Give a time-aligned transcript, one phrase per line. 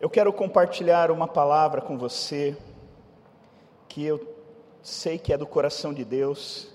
[0.00, 2.56] Eu quero compartilhar uma palavra com você
[3.88, 4.32] que eu
[4.80, 6.68] sei que é do coração de Deus,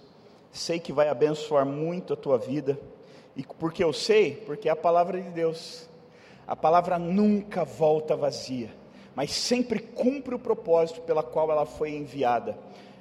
[0.51, 2.77] sei que vai abençoar muito a tua vida,
[3.33, 5.87] e porque eu sei, porque é a palavra de Deus.
[6.45, 8.69] A palavra nunca volta vazia,
[9.15, 12.57] mas sempre cumpre o propósito pela qual ela foi enviada.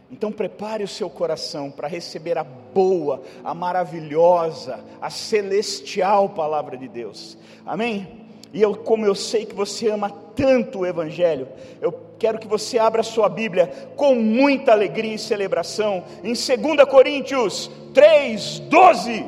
[0.08, 6.86] Então prepare o seu coração para receber a boa, a maravilhosa, a celestial palavra de
[6.86, 7.36] Deus.
[7.66, 8.21] Amém?
[8.52, 11.48] E eu, como eu sei que você ama tanto o Evangelho,
[11.80, 17.70] eu quero que você abra sua Bíblia com muita alegria e celebração em 2 Coríntios
[17.94, 19.24] 3, 12.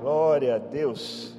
[0.00, 1.34] Glória a Deus.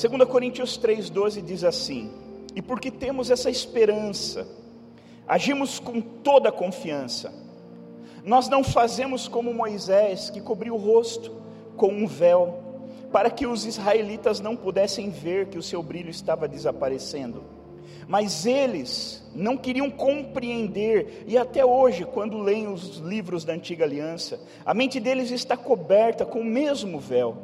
[0.00, 2.10] Segunda Coríntios 3:12 diz assim:
[2.54, 4.46] e porque temos essa esperança,
[5.26, 7.32] agimos com toda a confiança.
[8.24, 11.40] Nós não fazemos como Moisés, que cobriu o rosto
[11.76, 12.58] com um véu,
[13.12, 17.42] para que os israelitas não pudessem ver que o seu brilho estava desaparecendo.
[18.06, 24.40] Mas eles não queriam compreender, e até hoje, quando leem os livros da antiga aliança,
[24.66, 27.36] a mente deles está coberta com o mesmo véu,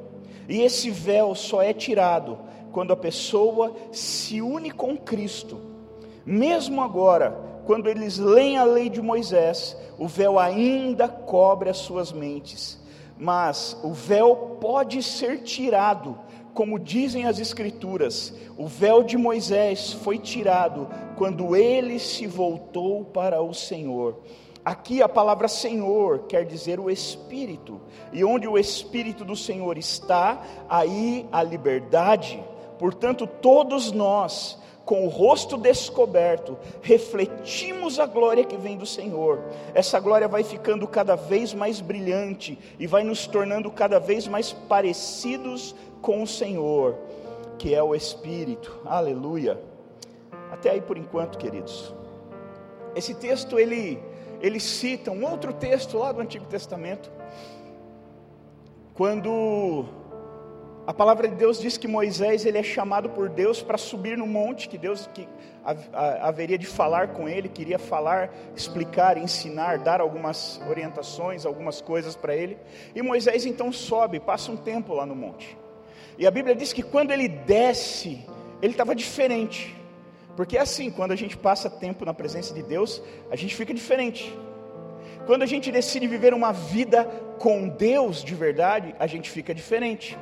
[0.49, 2.39] e esse véu só é tirado
[2.77, 5.59] quando a pessoa se une com Cristo.
[6.27, 7.31] Mesmo agora,
[7.65, 12.79] quando eles leem a lei de Moisés, o véu ainda cobre as suas mentes,
[13.19, 16.19] mas o véu pode ser tirado,
[16.53, 23.41] como dizem as Escrituras, o véu de Moisés foi tirado quando ele se voltou para
[23.41, 24.21] o Senhor.
[24.63, 27.81] Aqui a palavra Senhor quer dizer o Espírito,
[28.13, 32.39] e onde o Espírito do Senhor está, aí a liberdade.
[32.79, 39.43] Portanto, todos nós, com o rosto descoberto, refletimos a glória que vem do Senhor.
[39.75, 44.53] Essa glória vai ficando cada vez mais brilhante e vai nos tornando cada vez mais
[44.53, 46.97] parecidos com o Senhor,
[47.59, 48.81] que é o Espírito.
[48.85, 49.61] Aleluia.
[50.53, 51.95] Até aí por enquanto, queridos.
[52.95, 54.01] Esse texto ele
[54.41, 57.11] ele cita um outro texto lá do Antigo Testamento,
[58.95, 59.87] quando
[60.87, 64.27] a palavra de Deus diz que Moisés ele é chamado por Deus para subir no
[64.27, 65.29] monte que Deus que
[65.93, 72.37] haveria de falar com ele, queria falar, explicar, ensinar, dar algumas orientações, algumas coisas para
[72.37, 72.57] ele.
[72.95, 75.59] E Moisés então sobe, passa um tempo lá no monte.
[76.17, 78.25] E a Bíblia diz que quando ele desce,
[78.63, 79.75] ele estava diferente.
[80.37, 83.75] Porque é assim, quando a gente passa tempo na presença de Deus, a gente fica
[83.75, 84.33] diferente.
[85.27, 87.05] Quando a gente decide viver uma vida
[87.41, 90.17] com Deus de verdade, a gente fica diferente.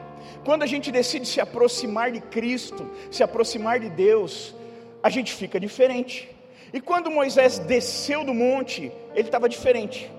[0.45, 4.55] Quando a gente decide se aproximar de Cristo, se aproximar de Deus,
[5.03, 6.29] a gente fica diferente.
[6.73, 10.11] E quando Moisés desceu do monte, ele estava diferente.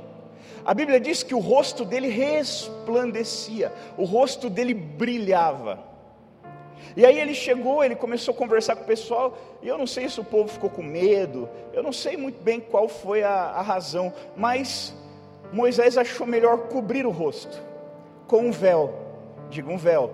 [0.65, 5.83] A Bíblia diz que o rosto dele resplandecia, o rosto dele brilhava.
[6.97, 10.09] E aí ele chegou, ele começou a conversar com o pessoal, e eu não sei
[10.09, 13.61] se o povo ficou com medo, eu não sei muito bem qual foi a, a
[13.61, 14.95] razão, mas
[15.51, 17.61] Moisés achou melhor cobrir o rosto
[18.27, 19.04] com um véu
[19.49, 20.11] diga um véu.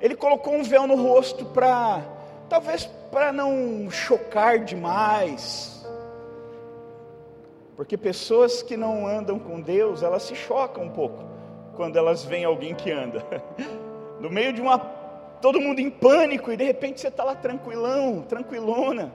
[0.00, 2.02] Ele colocou um véu no rosto para,
[2.48, 5.86] talvez para não chocar demais.
[7.76, 11.24] Porque pessoas que não andam com Deus, elas se chocam um pouco
[11.76, 13.24] quando elas veem alguém que anda.
[14.20, 14.78] No meio de uma
[15.40, 19.10] todo mundo em pânico e de repente você está lá tranquilão, tranquilona.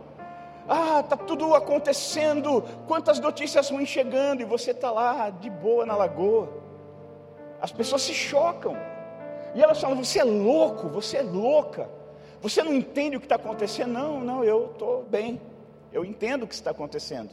[0.67, 5.95] Ah, tá tudo acontecendo, quantas notícias ruins chegando e você está lá de boa na
[5.95, 6.49] lagoa.
[7.65, 8.77] As pessoas se chocam.
[9.55, 11.89] E elas falam: Você é louco, você é louca.
[12.39, 13.91] Você não entende o que está acontecendo?
[13.91, 15.41] Não, não, eu estou bem.
[15.91, 17.31] Eu entendo o que está acontecendo.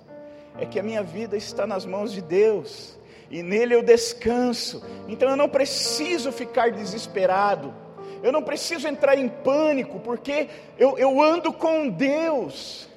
[0.59, 2.99] É que a minha vida está nas mãos de Deus.
[3.31, 4.83] E nele eu descanso.
[5.07, 7.75] Então eu não preciso ficar desesperado.
[8.23, 10.49] Eu não preciso entrar em pânico, porque
[10.79, 12.89] eu, eu ando com Deus.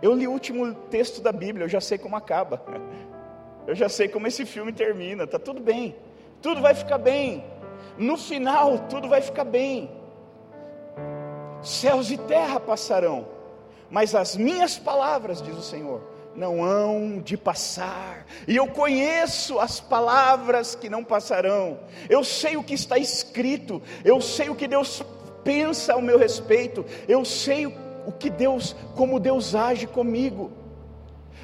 [0.00, 2.62] Eu li o último texto da Bíblia, eu já sei como acaba.
[3.66, 5.96] Eu já sei como esse filme termina, está tudo bem,
[6.42, 7.44] tudo vai ficar bem.
[7.96, 9.90] No final, tudo vai ficar bem.
[11.62, 13.26] Céus e terra passarão,
[13.90, 16.02] mas as minhas palavras, diz o Senhor,
[16.34, 18.26] não hão de passar.
[18.46, 21.78] E eu conheço as palavras que não passarão.
[22.08, 23.80] Eu sei o que está escrito.
[24.04, 25.02] Eu sei o que Deus
[25.42, 26.84] pensa ao meu respeito.
[27.06, 30.50] Eu sei o que Deus, como Deus age comigo.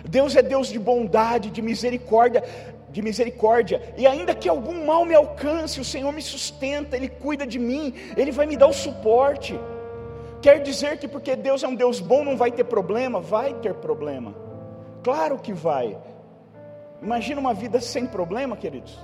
[0.09, 2.43] Deus é Deus de bondade, de misericórdia,
[2.91, 7.47] de misericórdia, e ainda que algum mal me alcance, o Senhor me sustenta, Ele cuida
[7.47, 9.59] de mim, Ele vai me dar o suporte.
[10.43, 13.21] Quer dizer que porque Deus é um Deus bom não vai ter problema?
[13.21, 14.35] Vai ter problema.
[15.03, 15.97] Claro que vai.
[17.03, 18.99] Imagina uma vida sem problema, queridos,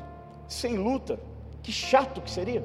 [0.48, 1.18] sem luta.
[1.62, 2.62] Que chato que seria.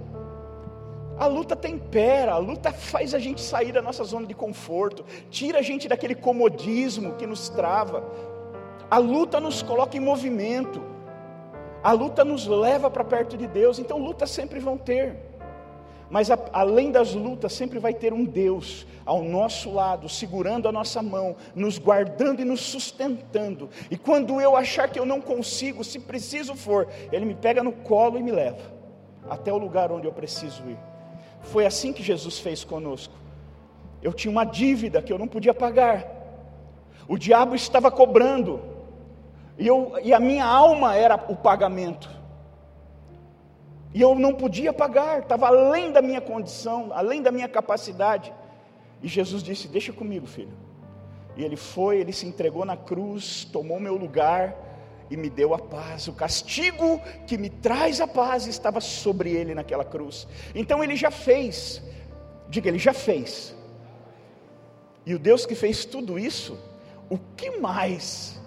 [1.22, 5.60] A luta tempera, a luta faz a gente sair da nossa zona de conforto, tira
[5.60, 8.04] a gente daquele comodismo que nos trava.
[8.90, 10.82] A luta nos coloca em movimento,
[11.84, 15.16] a luta nos leva para perto de Deus, então lutas sempre vão ter.
[16.10, 20.72] Mas a, além das lutas, sempre vai ter um Deus ao nosso lado, segurando a
[20.72, 23.70] nossa mão, nos guardando e nos sustentando.
[23.92, 27.74] E quando eu achar que eu não consigo, se preciso for, Ele me pega no
[27.74, 28.74] colo e me leva
[29.30, 30.91] até o lugar onde eu preciso ir.
[31.42, 33.14] Foi assim que Jesus fez conosco.
[34.02, 36.06] Eu tinha uma dívida que eu não podia pagar,
[37.08, 38.62] o diabo estava cobrando,
[39.58, 42.10] e, eu, e a minha alma era o pagamento.
[43.94, 48.34] E eu não podia pagar, estava além da minha condição, além da minha capacidade.
[49.04, 50.54] E Jesus disse: Deixa comigo, filho.
[51.36, 54.71] E ele foi, ele se entregou na cruz, tomou meu lugar
[55.12, 56.08] e me deu a paz.
[56.08, 60.26] O castigo que me traz a paz estava sobre ele naquela cruz.
[60.56, 61.82] Então ele já fez,
[62.50, 63.54] diga, ele já fez.
[65.06, 66.58] E o Deus que fez tudo isso,
[67.10, 68.40] o que mais?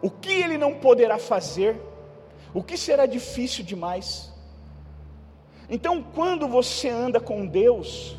[0.00, 1.76] O que ele não poderá fazer?
[2.54, 4.32] O que será difícil demais?
[5.68, 8.16] Então, quando você anda com Deus,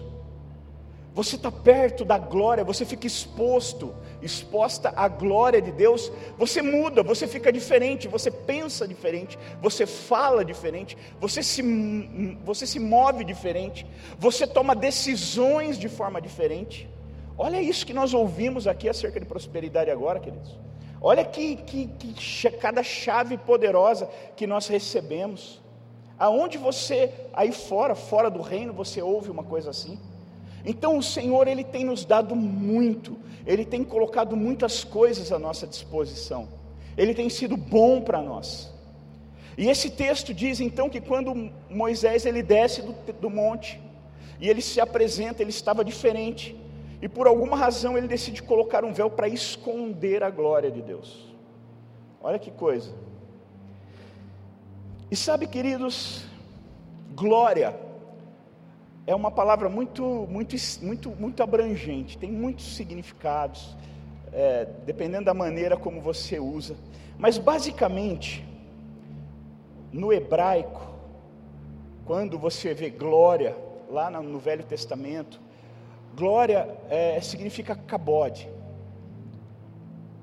[1.18, 3.92] você está perto da glória, você fica exposto,
[4.22, 10.46] exposta à glória de Deus, você muda, você fica diferente, você pensa diferente, você fala
[10.46, 11.64] diferente, você se,
[12.46, 13.84] você se move diferente,
[14.20, 16.88] você toma decisões de forma diferente.
[17.36, 20.56] Olha isso que nós ouvimos aqui acerca de prosperidade agora, queridos.
[21.02, 25.64] Olha que, que, que cada chave poderosa que nós recebemos.
[26.20, 30.00] Aonde você, aí fora, fora do reino, você ouve uma coisa assim?
[30.66, 35.66] Então o Senhor, Ele tem nos dado muito, Ele tem colocado muitas coisas à nossa
[35.66, 36.48] disposição,
[36.98, 38.74] Ele tem sido bom para nós.
[39.58, 43.82] E esse texto diz então que quando Moisés ele desce do, do monte,
[44.40, 46.56] e ele se apresenta, ele estava diferente,
[47.02, 51.34] e por alguma razão ele decide colocar um véu para esconder a glória de Deus.
[52.22, 52.94] Olha que coisa.
[55.10, 56.24] E sabe, queridos,
[57.16, 57.87] glória
[59.08, 63.78] é uma palavra muito, muito, muito, muito abrangente, tem muitos significados,
[64.34, 66.76] é, dependendo da maneira como você usa.
[67.18, 68.46] Mas basicamente,
[69.94, 70.86] no hebraico,
[72.06, 73.56] quando você vê glória,
[73.90, 75.40] lá no Velho Testamento,
[76.14, 78.50] glória é, significa cabode,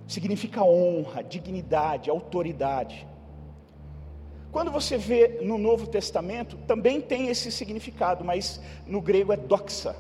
[0.07, 3.09] significa honra, dignidade, autoridade.
[4.55, 9.97] Quando você vê no Novo Testamento, também tem esse significado, mas no grego é doxa.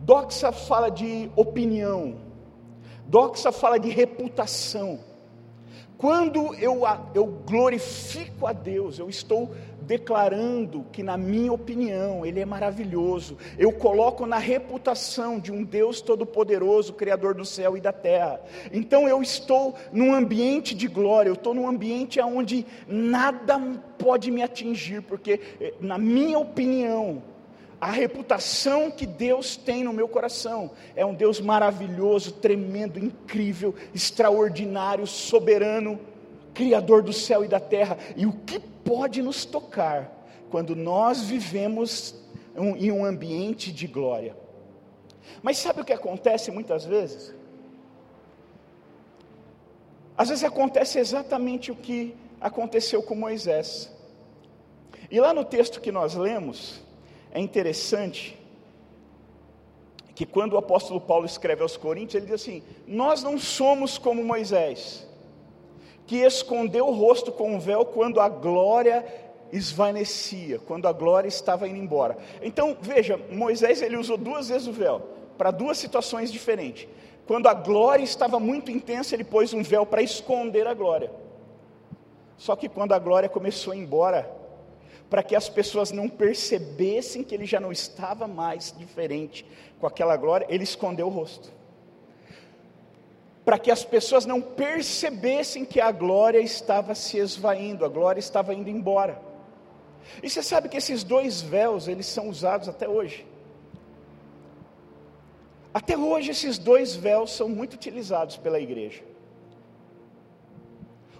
[0.00, 2.16] Doxa fala de opinião,
[3.06, 5.00] doxa fala de reputação.
[5.98, 6.80] Quando eu,
[7.12, 9.54] eu glorifico a Deus, eu estou
[9.88, 13.38] declarando que, na minha opinião, Ele é maravilhoso.
[13.56, 18.38] Eu coloco na reputação de um Deus todo-poderoso, Criador do céu e da terra.
[18.70, 23.58] Então eu estou num ambiente de glória, eu estou num ambiente onde nada
[23.98, 27.22] pode me atingir, porque, eh, na minha opinião,
[27.80, 35.06] a reputação que Deus tem no meu coração é um Deus maravilhoso, tremendo, incrível, extraordinário,
[35.06, 35.98] soberano,
[36.52, 37.96] Criador do céu e da terra.
[38.16, 40.10] E o que pode nos tocar
[40.50, 42.14] quando nós vivemos
[42.56, 44.34] em um ambiente de glória?
[45.42, 47.34] Mas sabe o que acontece muitas vezes?
[50.16, 53.92] Às vezes acontece exatamente o que aconteceu com Moisés.
[55.10, 56.80] E lá no texto que nós lemos,
[57.30, 58.38] é interessante
[60.14, 64.24] que quando o apóstolo Paulo escreve aos Coríntios, ele diz assim: Nós não somos como
[64.24, 65.07] Moisés,
[66.08, 69.04] que escondeu o rosto com um véu quando a glória
[69.52, 72.16] esvanecia, quando a glória estava indo embora.
[72.40, 75.02] Então, veja, Moisés ele usou duas vezes o véu,
[75.36, 76.88] para duas situações diferentes.
[77.26, 81.12] Quando a glória estava muito intensa, ele pôs um véu para esconder a glória.
[82.38, 84.34] Só que quando a glória começou a ir embora,
[85.10, 89.44] para que as pessoas não percebessem que ele já não estava mais diferente
[89.78, 91.57] com aquela glória, ele escondeu o rosto.
[93.48, 98.52] Para que as pessoas não percebessem que a glória estava se esvaindo, a glória estava
[98.52, 99.18] indo embora.
[100.22, 103.26] E você sabe que esses dois véus, eles são usados até hoje.
[105.72, 109.02] Até hoje esses dois véus são muito utilizados pela igreja.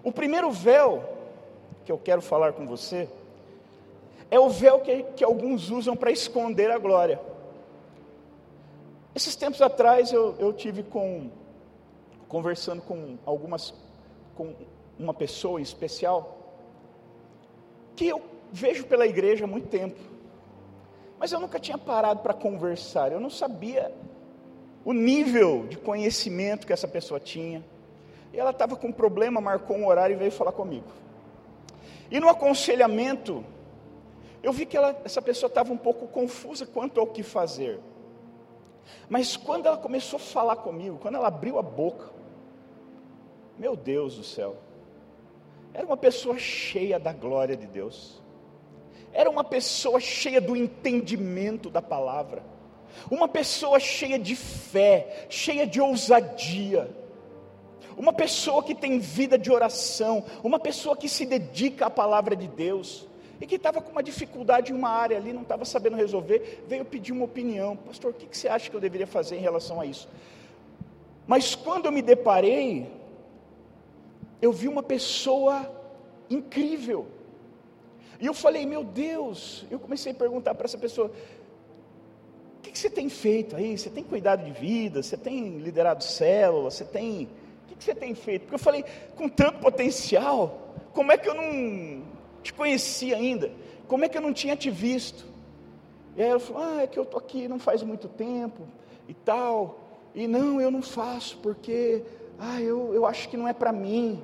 [0.05, 1.03] O primeiro véu
[1.83, 3.09] que eu quero falar com você
[4.31, 7.19] é o véu que, que alguns usam para esconder a glória.
[9.15, 11.31] Esses tempos atrás eu, eu tive com
[12.29, 13.75] conversando com algumas
[14.37, 14.55] com
[14.99, 16.37] uma pessoa em especial
[17.97, 19.99] que eu vejo pela igreja há muito tempo.
[21.19, 23.93] Mas eu nunca tinha parado para conversar, eu não sabia
[24.85, 27.65] o nível de conhecimento que essa pessoa tinha.
[28.33, 30.87] E ela estava com um problema, marcou um horário e veio falar comigo.
[32.11, 33.45] E no aconselhamento,
[34.43, 37.81] eu vi que ela, essa pessoa estava um pouco confusa quanto ao que fazer.
[39.09, 42.18] Mas quando ela começou a falar comigo, quando ela abriu a boca,
[43.59, 44.57] meu Deus do céu,
[45.75, 48.23] era uma pessoa cheia da glória de Deus,
[49.13, 52.43] era uma pessoa cheia do entendimento da palavra,
[53.11, 56.91] uma pessoa cheia de fé, cheia de ousadia,
[57.97, 62.47] uma pessoa que tem vida de oração, uma pessoa que se dedica à palavra de
[62.47, 63.09] Deus.
[63.41, 66.85] E que estava com uma dificuldade em uma área ali, não estava sabendo resolver, veio
[66.85, 69.81] pedir uma opinião, pastor, o que, que você acha que eu deveria fazer em relação
[69.81, 70.09] a isso?
[71.25, 72.91] Mas quando eu me deparei,
[74.41, 75.71] eu vi uma pessoa
[76.31, 77.07] incrível.
[78.21, 82.79] E eu falei, meu Deus, eu comecei a perguntar para essa pessoa: o que, que,
[82.79, 83.77] você tem feito aí?
[83.77, 85.03] Você tem cuidado de vida?
[85.03, 86.71] Você tem liderado célula?
[86.71, 87.29] Você tem.
[87.65, 88.43] O que, que você tem feito?
[88.43, 92.03] Porque eu falei, com tanto potencial, como é que eu não
[92.43, 93.53] te conhecia ainda?
[93.87, 95.27] Como é que eu não tinha te visto?
[96.17, 98.63] E aí ela falou: Ah, é que eu estou aqui não faz muito tempo
[99.09, 99.79] e tal.
[100.15, 102.03] E não, eu não faço porque
[102.39, 104.23] ah, eu, eu acho que não é para mim.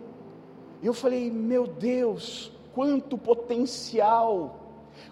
[0.84, 4.60] Eu falei, meu Deus, quanto potencial,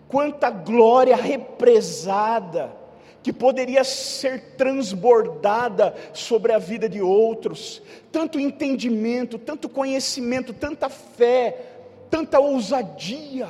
[0.07, 2.77] quanta glória represada,
[3.23, 11.73] que poderia ser transbordada sobre a vida de outros, tanto entendimento, tanto conhecimento, tanta fé,
[12.11, 13.49] tanta ousadia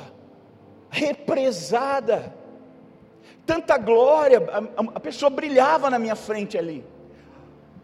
[0.89, 2.33] represada,
[3.45, 4.41] tanta glória,
[4.77, 6.85] a, a pessoa brilhava na minha frente ali.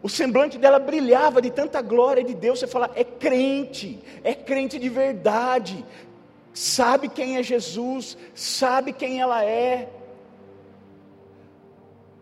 [0.02, 2.58] O semblante dela brilhava de tanta glória de Deus.
[2.58, 5.84] Você fala, é crente, é crente de verdade,
[6.54, 9.90] sabe quem é Jesus, sabe quem ela é.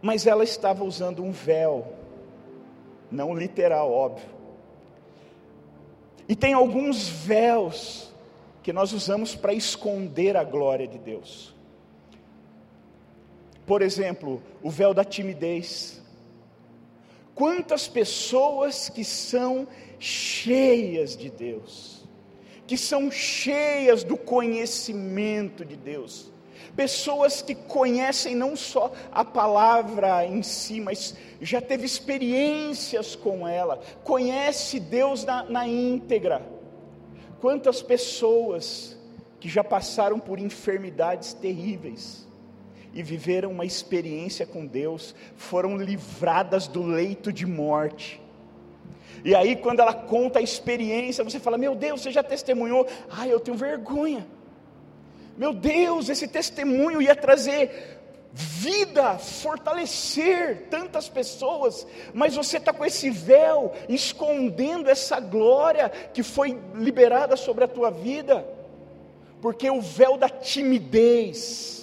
[0.02, 1.86] Mas ela estava usando um véu,
[3.10, 4.28] não literal, óbvio.
[6.28, 8.12] E tem alguns véus
[8.62, 11.54] que nós usamos para esconder a glória de Deus.
[13.64, 15.97] Por exemplo, o véu da timidez.
[17.38, 22.02] Quantas pessoas que são cheias de Deus,
[22.66, 26.32] que são cheias do conhecimento de Deus,
[26.74, 33.80] pessoas que conhecem não só a palavra em si, mas já teve experiências com ela,
[34.02, 36.44] conhece Deus na, na íntegra.
[37.40, 38.98] Quantas pessoas
[39.38, 42.27] que já passaram por enfermidades terríveis,
[42.94, 48.20] e viveram uma experiência com Deus, foram livradas do leito de morte.
[49.24, 52.86] E aí, quando ela conta a experiência, você fala: Meu Deus, você já testemunhou?
[53.10, 54.26] Ai, eu tenho vergonha.
[55.36, 57.98] Meu Deus, esse testemunho ia trazer
[58.32, 66.58] vida, fortalecer tantas pessoas, mas você está com esse véu, escondendo essa glória que foi
[66.74, 68.46] liberada sobre a tua vida,
[69.40, 71.77] porque o véu da timidez,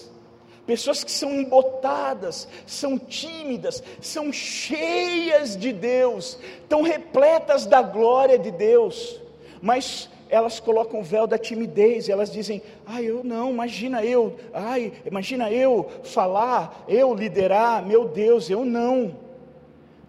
[0.66, 8.52] pessoas que são embotadas, são tímidas, são cheias de Deus, estão repletas da glória de
[8.52, 9.20] Deus,
[9.62, 14.92] mas elas colocam o véu da timidez, elas dizem: "Ai, eu não, imagina eu, ai,
[15.06, 19.16] imagina eu falar, eu liderar, meu Deus, eu não".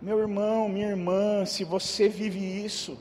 [0.00, 2.98] Meu irmão, minha irmã, se você vive isso,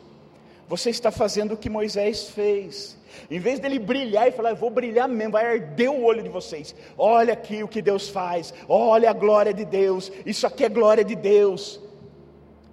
[0.67, 2.97] você está fazendo o que Moisés fez.
[3.29, 6.29] Em vez dele brilhar e falar, eu vou brilhar mesmo, vai arder o olho de
[6.29, 6.75] vocês.
[6.97, 11.03] Olha aqui o que Deus faz, olha a glória de Deus, isso aqui é glória
[11.03, 11.79] de Deus.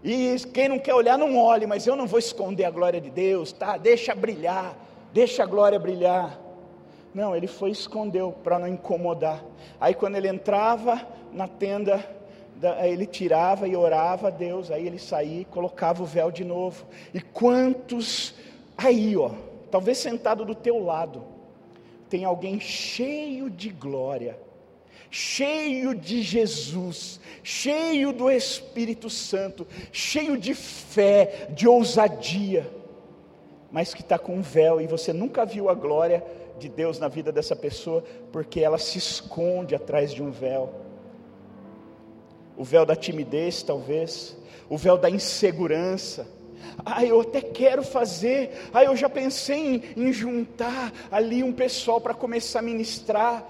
[0.04, 3.10] E quem não quer olhar, não olhe, mas eu não vou esconder a glória de
[3.10, 3.76] Deus, tá?
[3.76, 4.76] Deixa brilhar,
[5.12, 6.40] deixa a glória brilhar.
[7.14, 9.44] Não, ele foi e escondeu para não incomodar.
[9.80, 12.04] Aí quando ele entrava na tenda,
[12.82, 16.84] ele tirava e orava a Deus, aí ele saía e colocava o véu de novo.
[17.12, 18.34] E quantos
[18.76, 19.30] aí, ó,
[19.72, 21.24] talvez sentado do teu lado,
[22.10, 24.38] tem alguém cheio de glória,
[25.10, 32.70] cheio de Jesus, cheio do Espírito Santo, cheio de fé, de ousadia,
[33.70, 36.22] mas que está com um véu e você nunca viu a glória
[36.58, 40.70] de Deus na vida dessa pessoa, porque ela se esconde atrás de um véu.
[42.58, 44.36] O véu da timidez, talvez,
[44.68, 46.28] o véu da insegurança,
[46.84, 48.50] ah, eu até quero fazer.
[48.72, 49.56] Ah, eu já pensei
[49.96, 53.46] em, em juntar ali um pessoal para começar a ministrar.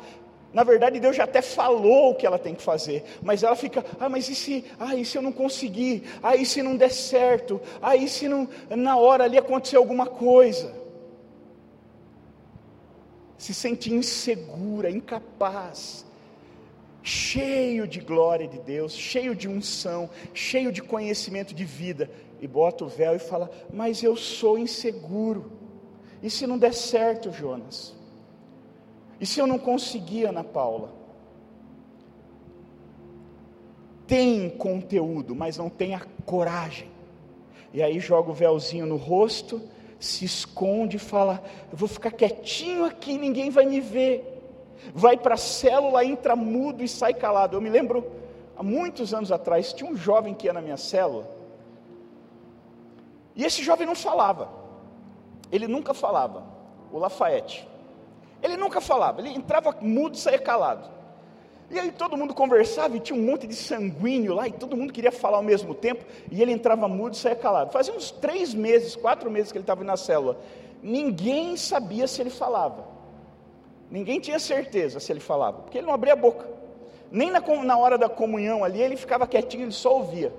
[0.52, 3.84] Na verdade, Deus já até falou o que ela tem que fazer, mas ela fica,
[3.98, 6.02] ah, mas e se, ah, e se eu não conseguir?
[6.22, 7.60] Ah, e se não der certo?
[7.80, 10.74] Ah, e se não, na hora ali acontecer alguma coisa?
[13.38, 16.04] Se sente insegura, incapaz,
[17.02, 22.84] cheio de glória de Deus, cheio de unção, cheio de conhecimento de vida, e bota
[22.84, 25.52] o véu e fala: Mas eu sou inseguro,
[26.22, 27.94] e se não der certo, Jonas?
[29.20, 30.92] E se eu não conseguir, Ana Paula?
[34.06, 36.90] Tem conteúdo, mas não tem a coragem.
[37.72, 39.62] E aí joga o véuzinho no rosto,
[39.98, 44.31] se esconde e fala: Eu vou ficar quietinho aqui, ninguém vai me ver.
[44.94, 47.56] Vai para a célula, entra mudo e sai calado.
[47.56, 48.10] Eu me lembro,
[48.56, 51.28] há muitos anos atrás, tinha um jovem que ia na minha célula.
[53.34, 54.48] E esse jovem não falava.
[55.50, 56.44] Ele nunca falava.
[56.92, 57.68] O Lafayette.
[58.42, 60.90] Ele nunca falava, ele entrava mudo e saía calado.
[61.70, 64.92] E aí todo mundo conversava e tinha um monte de sanguíneo lá, e todo mundo
[64.92, 67.72] queria falar ao mesmo tempo, e ele entrava mudo e saía calado.
[67.72, 70.38] Fazia uns três meses, quatro meses que ele estava na célula.
[70.82, 72.91] Ninguém sabia se ele falava.
[73.92, 76.48] Ninguém tinha certeza se ele falava, porque ele não abria a boca.
[77.10, 80.32] Nem na, na hora da comunhão ali, ele ficava quietinho, ele só ouvia.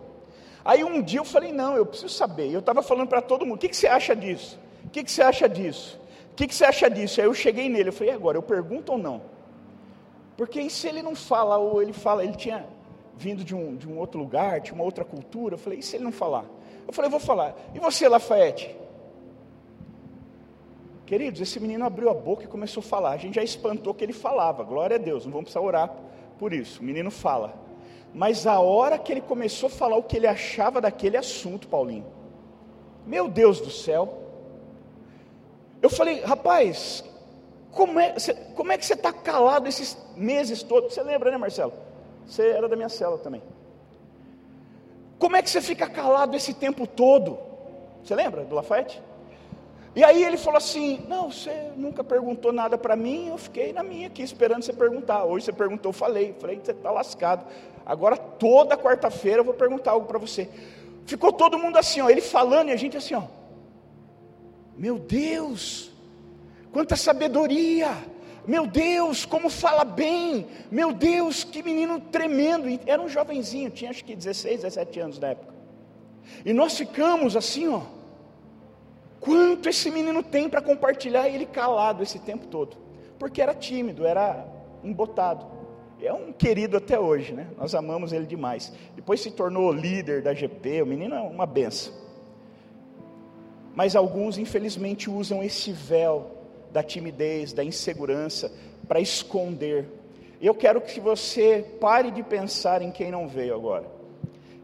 [0.66, 2.52] Aí um dia eu falei, não, eu preciso saber.
[2.52, 4.60] Eu estava falando para todo mundo, o que, que, você acha disso?
[4.84, 6.02] O que, que você acha disso?
[6.32, 7.22] O que, que, você acha disso?
[7.22, 9.22] Aí eu cheguei nele, eu falei, agora, eu pergunto ou não?
[10.36, 12.66] Porque se ele não fala, ou ele fala, ele tinha
[13.16, 15.96] vindo de um, de um outro lugar, tinha uma outra cultura, eu falei, e se
[15.96, 16.46] ele não falar?
[16.88, 17.56] Eu falei, eu vou falar.
[17.76, 18.76] E você, Lafayette?
[21.06, 23.12] Queridos, esse menino abriu a boca e começou a falar.
[23.12, 25.94] A gente já espantou que ele falava, glória a Deus, não vamos precisar orar
[26.40, 26.82] por isso.
[26.82, 27.54] O menino fala.
[28.14, 32.06] Mas a hora que ele começou a falar o que ele achava daquele assunto, Paulinho,
[33.06, 34.22] meu Deus do céu,
[35.82, 37.04] eu falei, rapaz,
[37.72, 38.16] como é,
[38.56, 40.94] como é que você está calado esses meses todos?
[40.94, 41.74] Você lembra, né, Marcelo?
[42.26, 43.42] Você era da minha cela também.
[45.20, 47.38] Como é que você fica calado esse tempo todo?
[48.04, 49.02] Você lembra do Lafayette?
[49.96, 53.84] E aí ele falou assim: Não, você nunca perguntou nada para mim, eu fiquei na
[53.84, 55.24] minha aqui esperando você perguntar.
[55.26, 56.36] Hoje você perguntou, eu falei.
[56.40, 57.46] Falei: Você está lascado.
[57.86, 60.50] Agora toda quarta-feira eu vou perguntar algo para você.
[61.06, 63.24] Ficou todo mundo assim, ó, ele falando e a gente assim, ó.
[64.78, 65.92] Meu Deus,
[66.72, 67.96] quanta sabedoria!
[68.46, 70.48] Meu Deus, como fala bem!
[70.72, 72.70] Meu Deus, que menino tremendo!
[72.70, 75.54] E era um jovenzinho, tinha acho que 16, 17 anos na época.
[76.46, 77.82] E nós ficamos assim, ó.
[79.24, 82.76] Quanto esse menino tem para compartilhar e ele calado esse tempo todo?
[83.18, 84.46] Porque era tímido, era
[84.84, 85.46] embotado.
[86.02, 87.48] É um querido até hoje, né?
[87.58, 88.74] Nós amamos ele demais.
[88.96, 91.94] Depois se tornou líder da GP, o menino é uma benção.
[93.74, 96.30] Mas alguns, infelizmente, usam esse véu
[96.72, 98.52] da timidez, da insegurança,
[98.88, 99.88] para esconder.
[100.42, 103.90] Eu quero que você pare de pensar em quem não veio agora.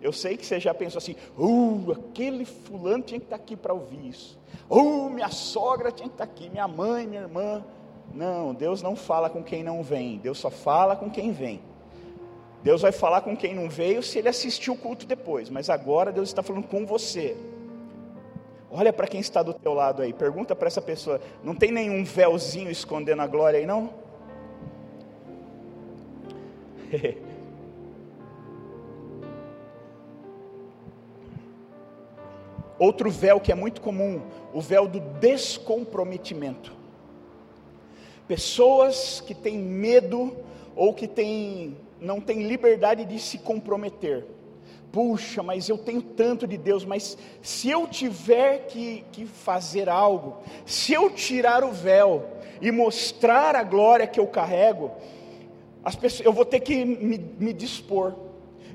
[0.01, 3.73] Eu sei que você já pensou assim, uh, aquele fulano tinha que estar aqui para
[3.73, 4.38] ouvir isso.
[4.69, 7.63] Uh, minha sogra tinha que estar aqui, minha mãe, minha irmã.
[8.13, 11.61] Não, Deus não fala com quem não vem, Deus só fala com quem vem.
[12.63, 16.11] Deus vai falar com quem não veio se ele assistiu o culto depois, mas agora
[16.11, 17.37] Deus está falando com você.
[18.71, 22.03] Olha para quem está do teu lado aí, pergunta para essa pessoa: não tem nenhum
[22.03, 23.89] véuzinho escondendo a glória aí, não?
[32.79, 34.21] Outro véu que é muito comum,
[34.53, 36.71] o véu do descomprometimento.
[38.27, 40.35] Pessoas que têm medo
[40.75, 44.25] ou que têm, não têm liberdade de se comprometer
[44.91, 50.37] puxa, mas eu tenho tanto de Deus, mas se eu tiver que, que fazer algo,
[50.65, 52.25] se eu tirar o véu
[52.61, 54.91] e mostrar a glória que eu carrego,
[55.83, 58.15] as pessoas, eu vou ter que me, me dispor,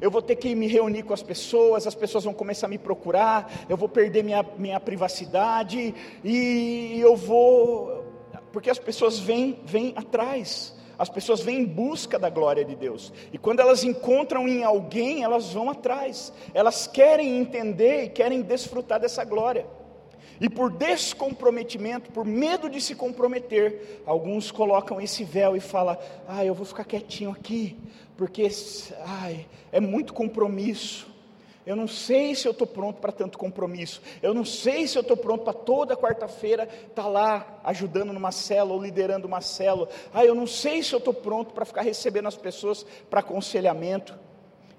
[0.01, 2.79] eu vou ter que me reunir com as pessoas, as pessoas vão começar a me
[2.79, 8.05] procurar, eu vou perder minha, minha privacidade, e eu vou,
[8.53, 13.13] porque as pessoas vêm, vêm atrás, as pessoas vêm em busca da glória de Deus.
[13.33, 16.33] E quando elas encontram em alguém, elas vão atrás.
[16.53, 19.67] Elas querem entender e querem desfrutar dessa glória.
[20.45, 25.97] E por descomprometimento, por medo de se comprometer, alguns colocam esse véu e falam:
[26.29, 27.75] "Ah, eu vou ficar quietinho aqui,
[28.15, 28.47] porque
[29.07, 31.07] ai, é muito compromisso.
[31.65, 34.03] Eu não sei se eu estou pronto para tanto compromisso.
[34.23, 38.31] Eu não sei se eu estou pronto para toda quarta-feira estar tá lá ajudando numa
[38.31, 39.89] célula ou liderando uma célula.
[40.13, 44.15] Ah, eu não sei se eu estou pronto para ficar recebendo as pessoas para aconselhamento.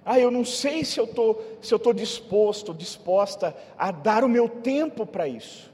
[0.06, 4.30] Ah, eu não sei se eu estou se eu estou disposto, disposta a dar o
[4.30, 5.74] meu tempo para isso.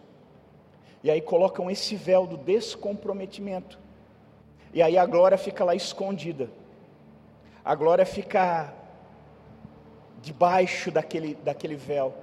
[1.03, 3.77] E aí colocam esse véu do descomprometimento.
[4.73, 6.49] E aí a glória fica lá escondida.
[7.63, 8.73] A glória fica
[10.21, 12.13] debaixo daquele, daquele véu.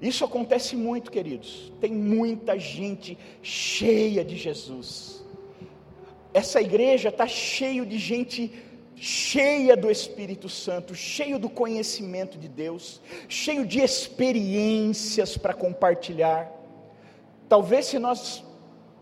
[0.00, 1.72] Isso acontece muito, queridos.
[1.80, 5.24] Tem muita gente cheia de Jesus.
[6.34, 8.52] Essa igreja está cheio de gente
[8.96, 16.50] cheia do Espírito Santo, cheio do conhecimento de Deus, cheio de experiências para compartilhar.
[17.48, 18.42] Talvez se nós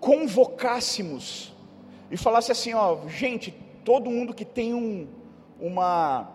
[0.01, 1.53] convocássemos
[2.11, 3.53] e falasse assim, ó, gente,
[3.85, 5.07] todo mundo que tem um,
[5.59, 6.31] uma,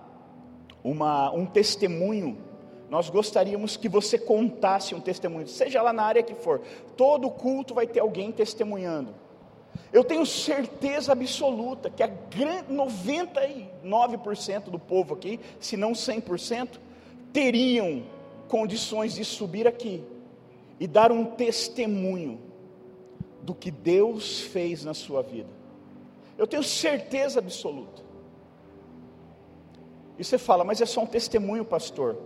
[0.84, 2.50] uma, um testemunho
[2.90, 6.62] nós gostaríamos que você contasse um testemunho, seja lá na área que for.
[6.98, 9.14] Todo culto vai ter alguém testemunhando.
[9.92, 16.80] Eu tenho certeza absoluta que a 99% do povo aqui, se não 100%,
[17.34, 18.04] teriam
[18.48, 20.04] condições de subir aqui
[20.80, 22.40] e dar um testemunho
[23.42, 25.50] do que Deus fez na sua vida.
[26.38, 28.04] Eu tenho certeza absoluta.
[30.18, 32.18] E você fala, mas é só um testemunho, pastor.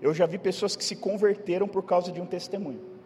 [0.00, 2.97] Eu já vi pessoas que se converteram por causa de um testemunho.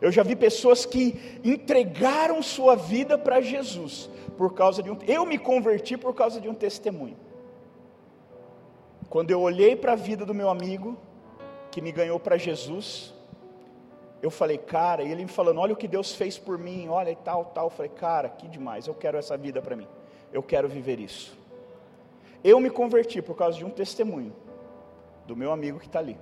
[0.00, 4.98] Eu já vi pessoas que entregaram sua vida para Jesus por causa de um.
[5.06, 7.16] Eu me converti por causa de um testemunho.
[9.08, 10.96] Quando eu olhei para a vida do meu amigo
[11.70, 13.14] que me ganhou para Jesus,
[14.22, 17.10] eu falei, cara, e ele me falando, olha o que Deus fez por mim, olha
[17.10, 17.66] e tal, tal.
[17.66, 19.86] Eu falei, cara, que demais, eu quero essa vida para mim,
[20.32, 21.36] eu quero viver isso.
[22.42, 24.32] Eu me converti por causa de um testemunho
[25.26, 26.16] do meu amigo que está ali.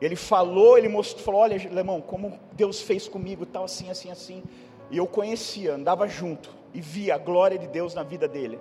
[0.00, 4.42] Ele falou, ele mostrou, falou: Olha, Lemão, como Deus fez comigo, tal, assim, assim, assim.
[4.90, 8.58] E eu conhecia, andava junto e via a glória de Deus na vida dele.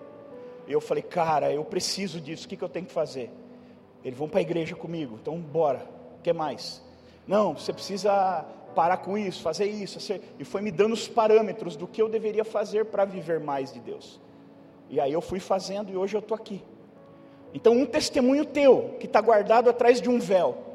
[0.68, 3.32] E eu falei: Cara, eu preciso disso, o que, que eu tenho que fazer?
[4.04, 5.86] Eles vão para a igreja comigo, então bora,
[6.18, 6.82] o que mais?
[7.28, 10.00] Não, você precisa parar com isso, fazer isso.
[10.38, 13.80] E foi me dando os parâmetros do que eu deveria fazer para viver mais de
[13.80, 14.20] Deus.
[14.90, 16.64] E aí eu fui fazendo e hoje eu estou aqui.
[17.54, 20.69] Então, um testemunho teu, que está guardado atrás de um véu,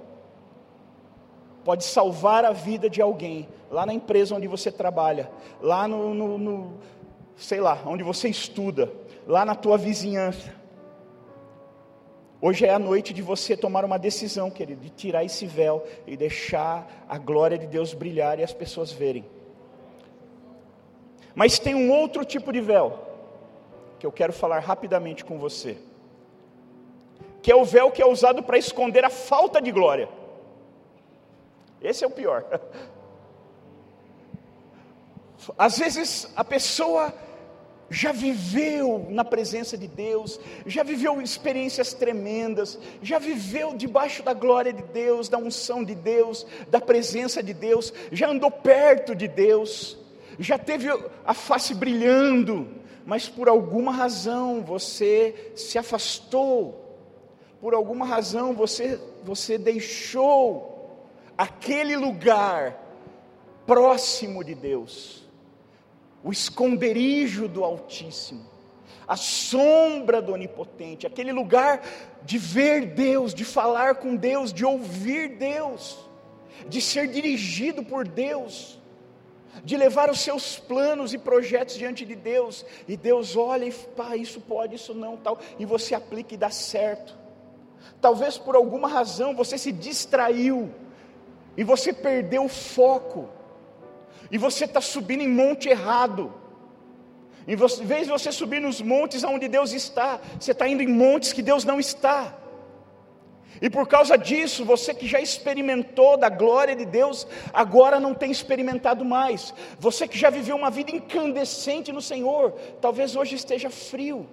[1.64, 6.38] pode salvar a vida de alguém, lá na empresa onde você trabalha, lá no, no,
[6.38, 6.74] no,
[7.36, 8.92] sei lá, onde você estuda,
[9.26, 10.54] lá na tua vizinhança.
[12.40, 16.14] Hoje é a noite de você tomar uma decisão, querido, de tirar esse véu e
[16.14, 19.24] deixar a glória de Deus brilhar e as pessoas verem.
[21.34, 23.00] Mas tem um outro tipo de véu,
[23.98, 25.78] que eu quero falar rapidamente com você,
[27.40, 30.08] que é o véu que é usado para esconder a falta de glória.
[31.84, 32.44] Esse é o pior.
[35.58, 37.12] Às vezes a pessoa
[37.90, 44.72] já viveu na presença de Deus, já viveu experiências tremendas, já viveu debaixo da glória
[44.72, 49.98] de Deus, da unção de Deus, da presença de Deus, já andou perto de Deus,
[50.38, 50.88] já teve
[51.26, 52.66] a face brilhando,
[53.04, 56.80] mas por alguma razão você se afastou,
[57.60, 60.73] por alguma razão você, você deixou
[61.36, 62.80] aquele lugar
[63.66, 65.24] próximo de Deus,
[66.22, 68.44] o esconderijo do Altíssimo,
[69.06, 71.82] a sombra do Onipotente, aquele lugar
[72.22, 75.98] de ver Deus, de falar com Deus, de ouvir Deus,
[76.68, 78.78] de ser dirigido por Deus,
[79.62, 84.16] de levar os seus planos e projetos diante de Deus, e Deus olha e pá,
[84.16, 87.16] isso pode, isso não, tal, e você aplica e dá certo.
[88.00, 90.70] Talvez por alguma razão você se distraiu
[91.56, 93.28] e você perdeu o foco,
[94.30, 96.32] e você está subindo em monte errado.
[97.46, 101.32] Em vez de você subir nos montes onde Deus está, você está indo em montes
[101.32, 102.34] que Deus não está.
[103.60, 108.30] E por causa disso, você que já experimentou da glória de Deus, agora não tem
[108.30, 109.54] experimentado mais.
[109.78, 114.28] Você que já viveu uma vida incandescente no Senhor, talvez hoje esteja frio,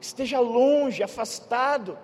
[0.00, 1.96] esteja longe, afastado.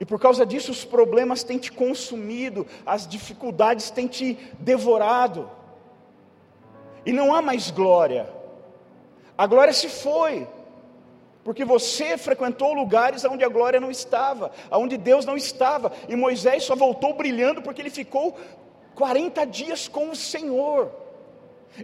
[0.00, 5.50] E por causa disso os problemas têm te consumido, as dificuldades têm te devorado.
[7.06, 8.28] E não há mais glória.
[9.36, 10.46] A glória se foi.
[11.44, 16.64] Porque você frequentou lugares onde a glória não estava, onde Deus não estava, e Moisés
[16.64, 18.34] só voltou brilhando porque ele ficou
[18.94, 20.90] 40 dias com o Senhor.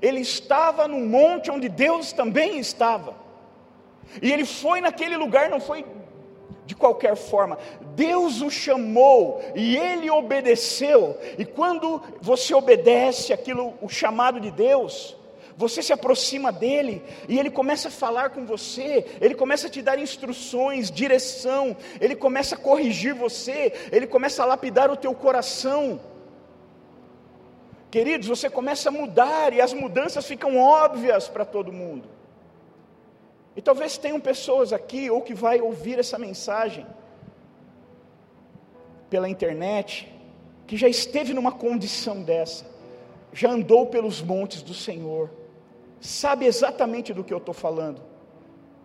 [0.01, 3.15] Ele estava no monte onde Deus também estava.
[4.23, 5.85] E ele foi naquele lugar, não foi
[6.71, 7.59] de qualquer forma.
[7.97, 11.19] Deus o chamou e ele obedeceu.
[11.37, 15.17] E quando você obedece aquilo, o chamado de Deus,
[15.57, 19.83] você se aproxima dele e ele começa a falar com você, ele começa a te
[19.83, 26.01] dar instruções, direção, ele começa a corrigir você, ele começa a lapidar o teu coração.
[27.91, 32.20] Queridos, você começa a mudar e as mudanças ficam óbvias para todo mundo.
[33.61, 36.87] E talvez tenham pessoas aqui ou que vai ouvir essa mensagem
[39.11, 40.11] pela internet,
[40.67, 42.65] que já esteve numa condição dessa,
[43.35, 45.29] já andou pelos montes do Senhor,
[46.01, 48.01] sabe exatamente do que eu estou falando,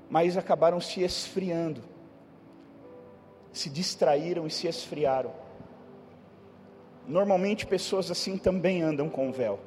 [0.09, 1.81] mas acabaram se esfriando,
[3.53, 5.31] se distraíram e se esfriaram.
[7.07, 9.57] Normalmente pessoas assim também andam com véu,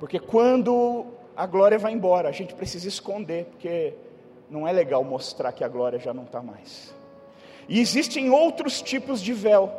[0.00, 1.04] porque quando
[1.36, 4.05] a glória vai embora, a gente precisa esconder, porque
[4.50, 6.94] não é legal mostrar que a glória já não está mais.
[7.68, 9.72] E existem outros tipos de véu.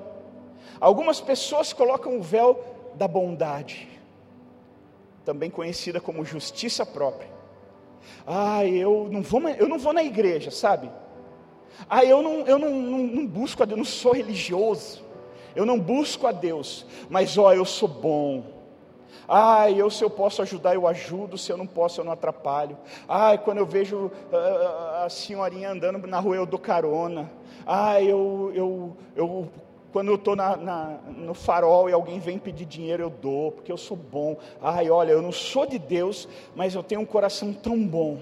[0.79, 2.63] Algumas pessoas colocam o véu
[2.95, 3.87] da bondade,
[5.23, 7.29] também conhecida como justiça própria.
[8.25, 10.89] Ah, eu não vou, eu não vou na igreja, sabe?
[11.89, 15.05] Ah, eu não, eu não, não, não busco a Deus, não sou religioso.
[15.55, 18.56] Eu não busco a Deus, mas ó, eu sou bom.
[19.27, 22.77] Ai, eu se eu posso ajudar, eu ajudo, se eu não posso, eu não atrapalho.
[23.07, 27.29] Ai, quando eu vejo uh, a senhorinha andando na rua, eu dou carona.
[27.65, 29.49] Ai, eu, eu, eu
[29.91, 33.97] quando eu estou no farol e alguém vem pedir dinheiro, eu dou, porque eu sou
[33.97, 34.37] bom.
[34.61, 38.19] Ai, olha, eu não sou de Deus, mas eu tenho um coração tão bom.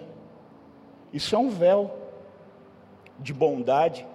[1.12, 1.92] Isso é um véu
[3.20, 4.06] de bondade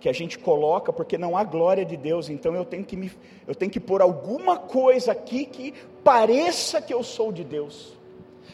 [0.00, 3.10] que a gente coloca porque não há glória de Deus, então eu tenho que me,
[3.46, 7.96] eu tenho que pôr alguma coisa aqui que pareça que eu sou de Deus.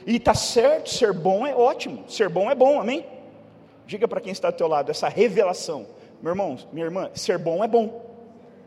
[0.07, 3.07] E está certo, ser bom é ótimo, ser bom é bom, amém?
[3.87, 5.87] Diga para quem está do teu lado essa revelação,
[6.22, 8.02] meu irmão, minha irmã, ser bom é bom.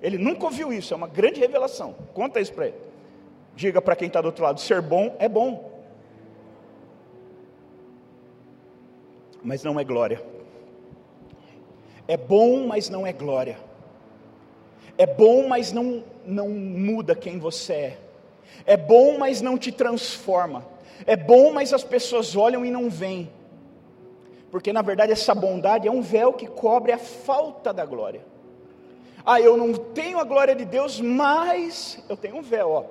[0.02, 1.96] Ele nunca ouviu isso, é uma grande revelação.
[2.14, 2.78] Conta isso para ele.
[3.56, 5.72] Diga para quem está do outro lado, ser bom é bom.
[9.44, 10.22] Mas não é glória.
[12.08, 13.58] É bom, mas não é glória.
[14.98, 18.00] É bom, mas não, não muda quem você é.
[18.66, 20.66] É bom, mas não te transforma.
[21.06, 23.30] É bom, mas as pessoas olham e não veem.
[24.50, 28.26] Porque na verdade essa bondade é um véu que cobre a falta da glória.
[29.26, 32.86] Ah, eu não tenho a glória de Deus, mas eu tenho um véu, ó.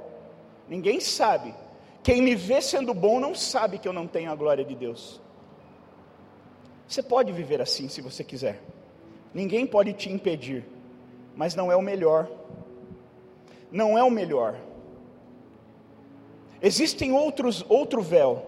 [0.68, 1.54] Ninguém sabe.
[2.02, 5.20] Quem me vê sendo bom não sabe que eu não tenho a glória de Deus.
[6.86, 8.60] Você pode viver assim se você quiser.
[9.36, 10.64] Ninguém pode te impedir,
[11.34, 12.26] mas não é o melhor.
[13.70, 14.58] Não é o melhor.
[16.62, 18.46] Existem outros outro véu,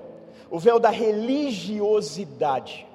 [0.51, 2.87] o véu da religiosidade.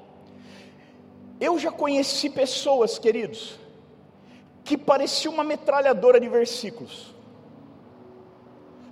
[1.39, 3.60] Eu já conheci pessoas, queridos,
[4.63, 7.13] que parecia uma metralhadora de versículos.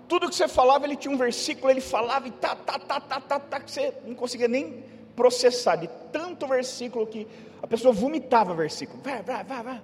[0.07, 3.19] Tudo que você falava, ele tinha um versículo, ele falava e tá, tá, tá, tá,
[3.19, 4.83] tá, tá, que você não conseguia nem
[5.15, 7.27] processar de tanto versículo que
[7.61, 9.01] a pessoa vomitava versículo.
[9.03, 9.81] Vai, vai, vai, vai.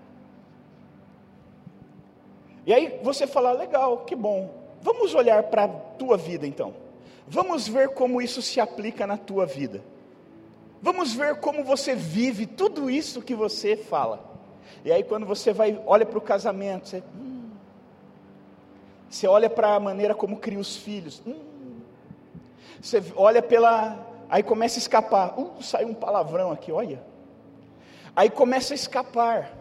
[2.65, 4.53] E aí você fala, legal, que bom.
[4.81, 6.73] Vamos olhar para a tua vida então.
[7.27, 9.83] Vamos ver como isso se aplica na tua vida.
[10.81, 14.23] Vamos ver como você vive tudo isso que você fala.
[14.83, 17.49] E aí quando você vai, olha para o casamento, você, hum,
[19.09, 21.21] você olha para a maneira como cria os filhos.
[21.25, 21.35] Hum,
[22.81, 25.39] você olha pela Aí começa a escapar.
[25.39, 27.01] Uh, saiu um palavrão aqui, olha.
[28.17, 29.55] Aí começa a escapar.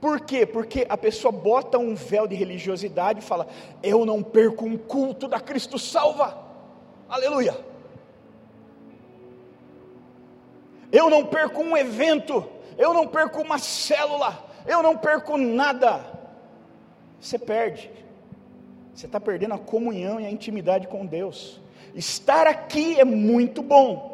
[0.00, 0.46] Por quê?
[0.46, 3.46] Porque a pessoa bota um véu de religiosidade e fala:
[3.82, 6.42] Eu não perco um culto da Cristo salva.
[7.06, 7.54] Aleluia.
[10.90, 12.48] Eu não perco um evento.
[12.78, 14.42] Eu não perco uma célula.
[14.66, 16.02] Eu não perco nada.
[17.20, 17.90] Você perde.
[18.94, 21.60] Você está perdendo a comunhão e a intimidade com Deus.
[21.94, 24.09] Estar aqui é muito bom.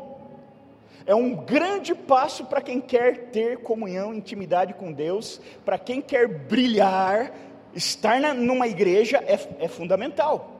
[1.07, 6.27] É um grande passo para quem quer ter comunhão, intimidade com Deus, para quem quer
[6.27, 7.33] brilhar,
[7.73, 10.53] estar na, numa igreja é, é fundamental.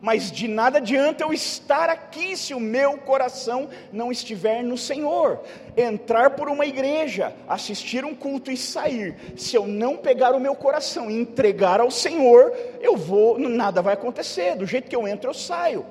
[0.00, 5.40] Mas de nada adianta eu estar aqui se o meu coração não estiver no Senhor.
[5.76, 9.16] Entrar por uma igreja, assistir um culto e sair.
[9.36, 13.94] Se eu não pegar o meu coração e entregar ao Senhor, eu vou, nada vai
[13.94, 14.54] acontecer.
[14.54, 15.84] Do jeito que eu entro, eu saio.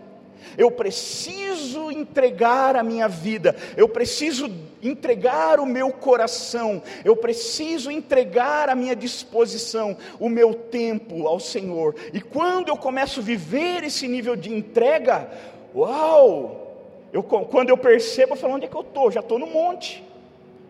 [0.57, 4.49] Eu preciso entregar a minha vida, eu preciso
[4.81, 11.95] entregar o meu coração, eu preciso entregar a minha disposição, o meu tempo ao Senhor.
[12.13, 15.29] E quando eu começo a viver esse nível de entrega,
[15.75, 16.63] uau!
[17.11, 19.09] Eu, quando eu percebo, eu falo: onde é que eu estou?
[19.11, 20.03] Já estou no monte.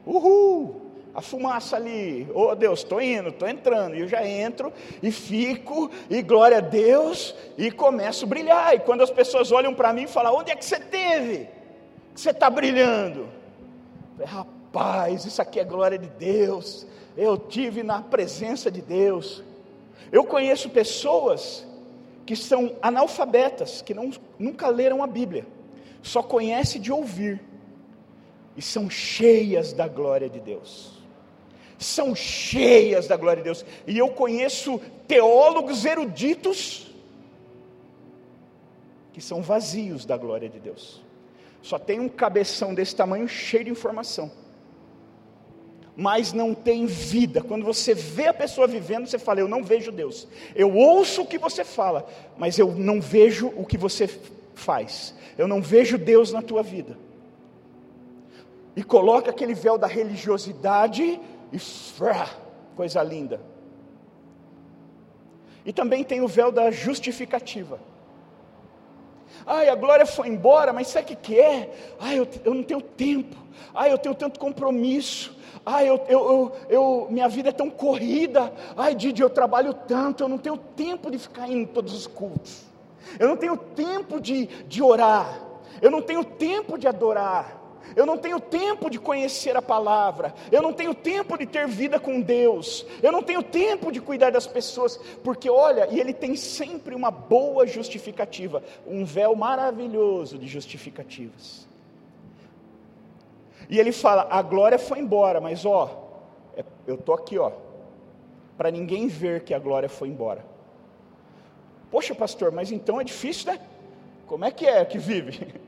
[0.06, 0.87] Uhul!
[1.18, 5.90] A fumaça ali, oh Deus, estou indo, estou entrando, e eu já entro e fico,
[6.12, 8.76] e glória a Deus, e começo a brilhar.
[8.76, 11.50] E quando as pessoas olham para mim e falam: Onde é que você teve?
[12.14, 13.28] Que você está brilhando?
[14.24, 16.86] Rapaz, isso aqui é glória de Deus.
[17.18, 19.44] Eu tive na presença de Deus.
[20.12, 21.66] Eu conheço pessoas
[22.28, 25.48] que são analfabetas, que não, nunca leram a Bíblia,
[26.04, 27.42] só conhecem de ouvir,
[28.56, 30.97] e são cheias da glória de Deus.
[31.78, 33.66] São cheias da glória de Deus.
[33.86, 36.88] E eu conheço teólogos eruditos
[39.14, 41.02] que são vazios da glória de Deus.
[41.62, 44.32] Só tem um cabeção desse tamanho cheio de informação.
[45.96, 47.42] Mas não tem vida.
[47.42, 50.28] Quando você vê a pessoa vivendo, você fala: Eu não vejo Deus.
[50.56, 54.08] Eu ouço o que você fala, mas eu não vejo o que você
[54.54, 55.16] faz.
[55.36, 56.96] Eu não vejo Deus na tua vida.
[58.76, 61.20] E coloca aquele véu da religiosidade
[61.52, 62.30] e frá,
[62.76, 63.40] coisa linda.
[65.66, 67.80] E também tem o véu da justificativa.
[69.46, 71.74] Ai, a glória foi embora, mas sabe o que, que é?
[72.00, 73.36] Ai, eu, eu não tenho tempo.
[73.74, 75.36] Ai, eu tenho tanto compromisso.
[75.66, 78.54] Ai, eu, eu, eu, eu, minha vida é tão corrida.
[78.76, 82.08] Ai, Didi, eu trabalho tanto, eu não tenho tempo de ficar indo em todos os
[82.08, 82.64] cultos.
[83.20, 85.42] Eu não tenho tempo de, de orar.
[85.82, 87.57] Eu não tenho tempo de adorar.
[87.96, 92.00] Eu não tenho tempo de conhecer a palavra, eu não tenho tempo de ter vida
[92.00, 96.36] com Deus, eu não tenho tempo de cuidar das pessoas, porque olha, e ele tem
[96.36, 101.68] sempre uma boa justificativa, um véu maravilhoso de justificativas.
[103.70, 106.10] E ele fala: a glória foi embora, mas ó,
[106.56, 107.52] é, eu estou aqui, ó,
[108.58, 110.46] para ninguém ver que a glória foi embora.
[111.92, 113.60] Poxa, pastor, mas então é difícil, né?
[114.26, 115.54] Como é que é que vive?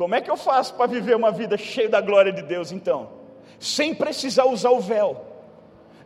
[0.00, 3.10] Como é que eu faço para viver uma vida cheia da glória de Deus então?
[3.58, 5.26] Sem precisar usar o véu,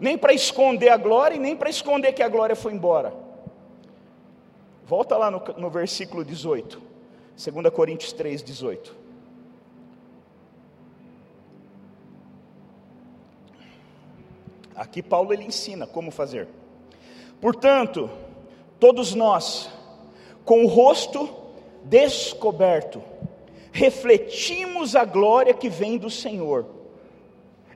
[0.00, 3.14] nem para esconder a glória e nem para esconder que a glória foi embora.
[4.85, 6.83] Volta lá no, no versículo 18,
[7.37, 8.96] 2 Coríntios 3, 18.
[14.74, 16.48] Aqui Paulo ele ensina como fazer.
[17.40, 18.11] Portanto,
[18.80, 19.70] todos nós,
[20.44, 21.33] com o rosto
[21.85, 23.13] descoberto,
[23.74, 26.64] refletimos a glória que vem do Senhor.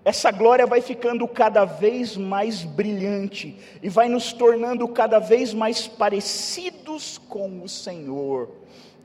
[0.05, 5.89] Essa glória vai ficando cada vez mais brilhante e vai nos tornando cada vez mais
[5.89, 8.49] parecidos com o Senhor,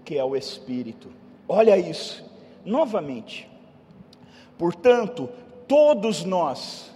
[0.05, 1.09] que é o Espírito.
[1.49, 2.23] Olha isso,
[2.63, 3.49] novamente.
[4.55, 5.27] Portanto,
[5.67, 6.91] todos nós,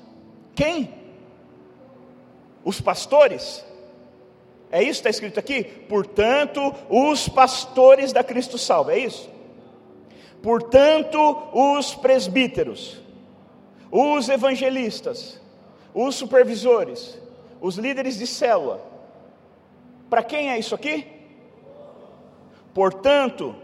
[0.53, 0.93] quem?
[2.63, 3.65] Os pastores?
[4.71, 5.63] É isso que está escrito aqui?
[5.63, 9.36] Portanto, os pastores da Cristo Salva, é isso?
[10.41, 13.01] Portanto, os presbíteros,
[13.91, 15.39] os evangelistas,
[15.93, 17.19] os supervisores,
[17.59, 18.81] os líderes de célula,
[20.09, 21.07] para quem é isso aqui?
[22.73, 23.55] Portanto,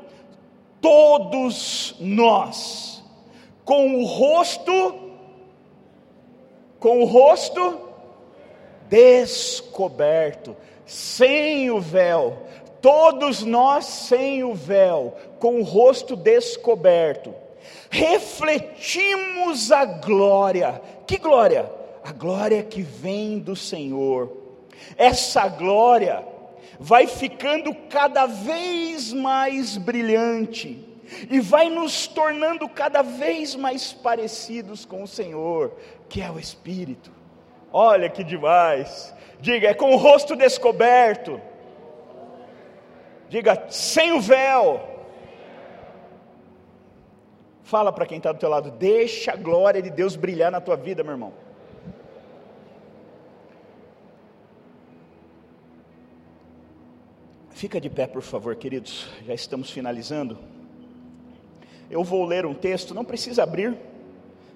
[0.81, 3.03] todos nós,
[3.63, 4.71] com o rosto,
[6.79, 7.79] com o rosto
[8.89, 10.55] descoberto,
[10.85, 12.37] sem o véu,
[12.83, 17.33] todos nós sem o véu, com o rosto descoberto,
[17.89, 20.81] refletimos a glória.
[21.07, 21.71] Que glória?
[22.03, 24.35] A glória que vem do Senhor.
[24.97, 26.25] Essa glória
[26.77, 30.85] vai ficando cada vez mais brilhante
[31.31, 35.71] e vai nos tornando cada vez mais parecidos com o Senhor,
[36.09, 37.13] que é o Espírito.
[37.71, 39.13] Olha que demais!
[39.39, 41.39] Diga, é com o rosto descoberto
[43.33, 44.79] Diga, sem o véu.
[47.63, 50.75] Fala para quem está do teu lado, deixa a glória de Deus brilhar na tua
[50.75, 51.33] vida, meu irmão.
[57.49, 59.09] Fica de pé, por favor, queridos.
[59.25, 60.37] Já estamos finalizando.
[61.89, 63.75] Eu vou ler um texto, não precisa abrir.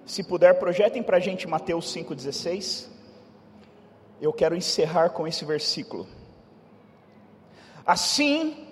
[0.05, 2.89] Se puder, projetem para a gente Mateus 5,16.
[4.21, 6.05] Eu quero encerrar com esse versículo.
[7.83, 8.66] Assim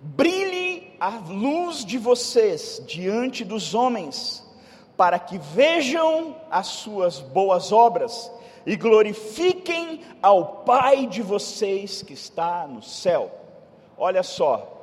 [0.00, 4.44] brilhe a luz de vocês diante dos homens,
[4.96, 8.30] para que vejam as suas boas obras
[8.66, 13.30] e glorifiquem ao Pai de vocês que está no céu.
[13.96, 14.77] Olha só,